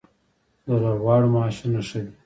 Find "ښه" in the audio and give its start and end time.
1.87-1.99